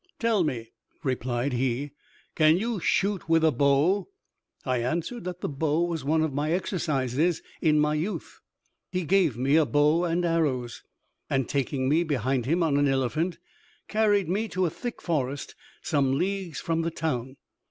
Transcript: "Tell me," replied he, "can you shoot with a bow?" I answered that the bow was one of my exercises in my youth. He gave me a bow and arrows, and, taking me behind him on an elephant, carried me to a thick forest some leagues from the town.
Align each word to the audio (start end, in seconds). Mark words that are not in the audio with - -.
"Tell 0.17 0.43
me," 0.43 0.71
replied 1.03 1.53
he, 1.53 1.91
"can 2.33 2.57
you 2.57 2.79
shoot 2.79 3.29
with 3.29 3.43
a 3.43 3.51
bow?" 3.51 4.07
I 4.65 4.77
answered 4.79 5.25
that 5.25 5.41
the 5.41 5.47
bow 5.47 5.81
was 5.83 6.03
one 6.03 6.23
of 6.23 6.33
my 6.33 6.51
exercises 6.53 7.43
in 7.61 7.79
my 7.79 7.93
youth. 7.93 8.39
He 8.91 9.03
gave 9.03 9.37
me 9.37 9.57
a 9.57 9.65
bow 9.67 10.05
and 10.05 10.25
arrows, 10.25 10.81
and, 11.29 11.47
taking 11.47 11.87
me 11.87 12.01
behind 12.03 12.47
him 12.47 12.63
on 12.63 12.77
an 12.77 12.87
elephant, 12.87 13.37
carried 13.87 14.27
me 14.27 14.47
to 14.47 14.65
a 14.65 14.71
thick 14.71 15.03
forest 15.03 15.53
some 15.83 16.17
leagues 16.17 16.59
from 16.59 16.81
the 16.81 16.89
town. 16.89 17.37